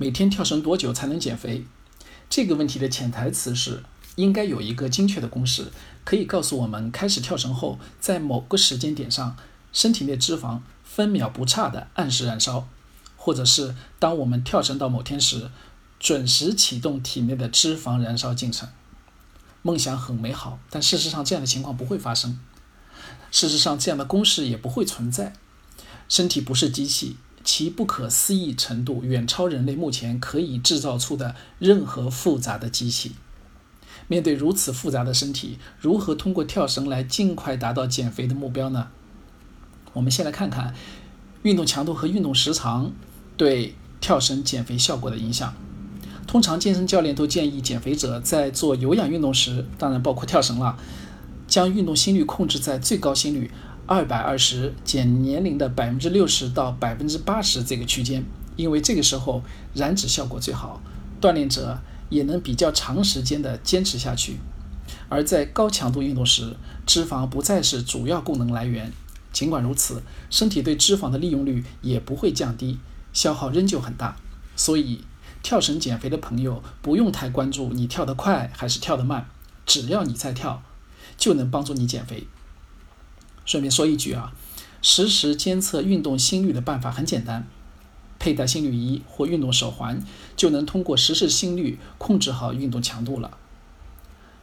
[0.00, 1.66] 每天跳绳多久才能减肥？
[2.30, 3.82] 这个问题的潜台词是，
[4.14, 5.72] 应该有一个精确的公式，
[6.04, 9.36] 可以告诉我们，开始跳绳后，在某个时间点上，
[9.72, 12.68] 身体内脂肪分秒不差的按时燃烧，
[13.16, 15.50] 或者是当我们跳绳到某天时，
[15.98, 18.68] 准时启动体内的脂肪燃烧进程。
[19.62, 22.38] 梦想很美好，但事实上这样的情况不会发生。
[23.32, 25.32] 事实上，这样的公式也不会存在。
[26.08, 27.16] 身体不是机器。
[27.48, 33.12] 其不可思议程度远超人类目前可以制造出的任何复杂的机器。
[34.06, 38.88] 面对如此复杂的身体，如何通过跳绳来尽快达到减肥的目标呢？
[39.94, 40.74] 我们先来看看
[41.42, 42.92] 运动强度和运动时长
[43.38, 45.54] 对跳绳减肥效果的影响。
[46.26, 50.78] 通常健身教练都建议减肥者在做有氧运动时，当然包括跳绳了，
[51.46, 53.50] 将运动心率控制在最高心率。
[53.88, 58.22] 二百二十减年龄的百分之六十到百分之八十这个区间，
[58.54, 59.42] 因为这个时候
[59.72, 60.82] 燃脂效果最好，
[61.22, 61.80] 锻炼者
[62.10, 64.36] 也能比较长时间的坚持下去。
[65.08, 68.92] 而在高强度运动时，脂肪不再是主要功能来源。
[69.32, 72.78] 尽管如此，身体对脂肪的利用率也不会降低，
[73.14, 74.16] 消耗仍旧很大。
[74.54, 75.00] 所以，
[75.42, 79.26] 跳绳减肥的朋友不用太关注你跳得快还是跳得慢，
[79.64, 80.62] 只要你在跳，
[81.16, 82.26] 就能帮助你减肥。
[83.48, 84.34] 顺便说一句啊，
[84.82, 87.48] 实时监测运动心率的办法很简单，
[88.18, 90.04] 佩戴心率仪或运动手环
[90.36, 93.38] 就能通过实时心率控制好运动强度了。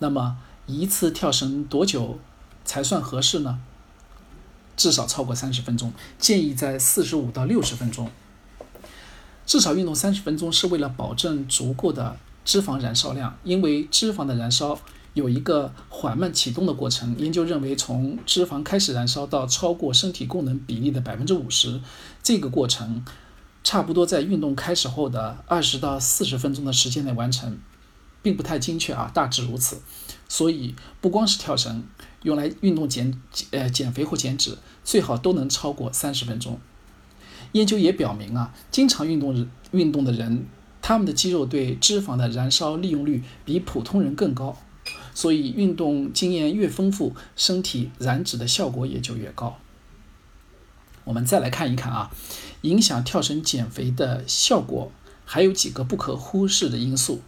[0.00, 2.18] 那么一次跳绳多久
[2.66, 3.60] 才算合适呢？
[4.76, 8.10] 至少超过三十分钟，建议在四十五到六十分钟。
[9.46, 14.78] 至少运动三十分钟是为了保证足够的脂肪燃烧量，因为脂肪的燃烧。
[15.14, 17.16] 有一个缓慢启动的过程。
[17.18, 21.80] 研究认为，从脂肪开始燃烧到超过身体功能比例的百分之五十，
[22.22, 23.04] 这个过程
[23.64, 27.58] 差不多在运动开始后的二十到四十分钟的时间内完成，
[28.22, 29.80] 并不太精确啊，大致如此。
[30.28, 31.82] 所以，不光是跳绳，
[32.22, 36.60] 用来运动减呃减肥或减脂，最好都能超过三十分钟。
[37.52, 40.46] 研究也表明啊，经常运动运动的人，
[40.80, 44.56] 他们的肌肉对脂肪的燃烧利用率比普通人更高。
[45.14, 49.58] 所以，运动经验越丰富，身体燃脂的效果也就越高。
[51.04, 52.10] 我们再来看一看啊，
[52.62, 54.92] 影响跳绳减肥的效果
[55.24, 57.22] 还有几个不可忽视的因素。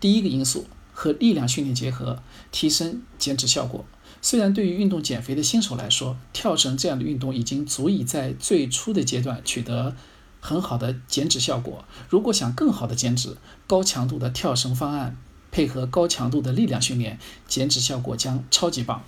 [0.00, 3.84] 第一个因素和力量训练结合，提升减脂效果。
[4.20, 9.96] 虽然对于运动减肥的新手来说，跳绳这样的运动已经足以在最初的阶段取得
[10.40, 11.84] 很好的减脂效果。
[12.08, 15.16] 如果想更好的减脂，高强度的跳绳方案。
[15.52, 19.04] 配合高强度的力量训练，减脂效果将超级棒，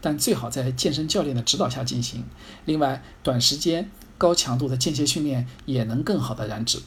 [0.00, 2.24] 但最好在健身教练的指导下进行。
[2.64, 6.78] 另外，短时间高强度的间歇训练也能更好的燃脂。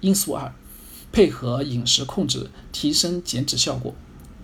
[0.00, 0.52] 因素二，
[1.12, 3.94] 配合饮食控制，提升减脂效果。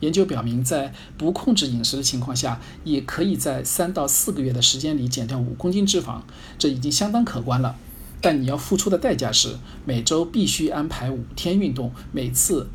[0.01, 6.21] 研究表明，在不控制饮食的情况下，也可以在三到四个月的时间里减掉五公斤脂肪，
[6.59, 7.77] 这已经相当可观了。
[8.21, 12.69] 但你要付出的代价是，每周必须安排五天运动，每次。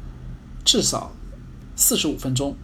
[0.63, 1.11] 至少
[1.75, 2.55] 四十五分钟，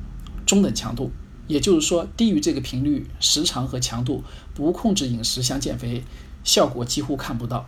[0.46, 1.12] 中等强度，
[1.48, 4.24] 也就是说，低于这个频率、时长和强度，
[4.54, 6.04] 不控制饮食想减肥，
[6.44, 7.68] 效果几乎看不到。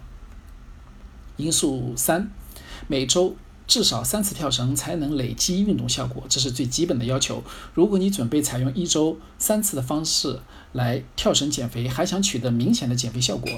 [1.38, 2.32] 因素三，
[2.88, 7.44] 每周至少三次跳绳才能累积运动效果，这是最基本的要求。
[7.74, 10.40] 如果你准备采用一周三次的方式
[10.74, 13.50] 来跳绳减肥，还想取得明显的减肥效果，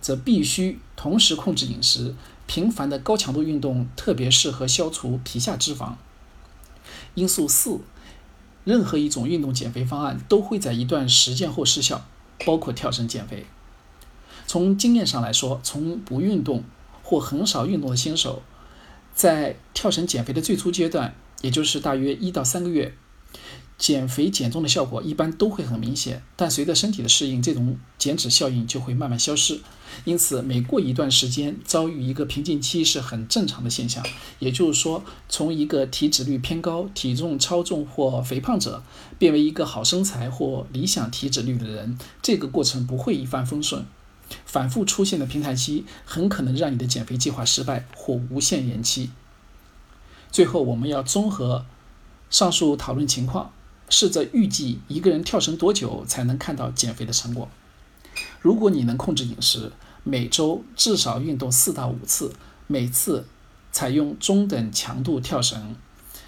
[0.00, 2.14] 则必须同时控制饮食，
[2.46, 5.94] 频繁的高强度运动特别适合消除皮下脂肪。
[7.18, 7.80] 因素四，
[8.64, 12.06] 任何一种运动减肥方案都会在一段时间后失效，
[12.46, 13.44] 包括跳绳减肥。
[14.46, 16.62] 从经验上来说，从不运动
[17.02, 18.42] 或很少运动的新手，
[19.14, 22.94] 在跳绳减肥的最初阶段，也就是大约一到三个月。
[23.78, 29.60] 减肥减重的效果一般都会很明显，但随着身体的适应，这种减脂效应就会慢慢消失。
[30.04, 34.04] 因此，每过一段时间遭遇一个瓶颈期是很正常的现象。
[34.40, 38.82] 也就是说，从一个体脂率偏高、体重超重或肥胖者，
[39.16, 43.86] 变为一个好身材或理想体脂率的人，这个过程不会一帆风顺。
[44.44, 49.10] 反复出现的平台期很可能让你的减肥计划失败或无限延期。
[50.30, 51.64] 最后，我们要综合
[52.28, 53.52] 上述讨论情况。
[53.88, 57.48] 试着预计一个人跳绳多久才能看到减肥的成果。
[58.40, 59.72] 如果你能控制饮食，
[60.04, 62.32] 每周至少运动四到五次，
[62.66, 63.26] 每次
[63.72, 65.76] 采用中等强度跳绳，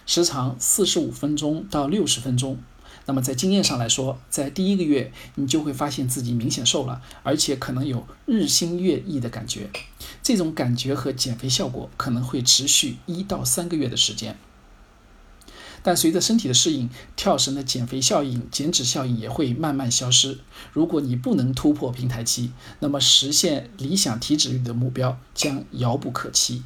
[0.07, 2.59] 时长四十五分钟到六十分钟，
[3.07, 9.71] 那么在经验上来说，在第一个月你就会发现自己明显瘦了，而且可能有日新月异的感觉。
[10.23, 14.37] 这种感觉和减肥效果可能会持续一到三个月的时间。
[15.83, 20.39] 但随着身体的适应，跳绳的减肥效应、减脂效应也会慢慢消失。
[20.73, 26.63] 如果你不能突破平台期，那么实现理想体脂率的目标将遥不可期。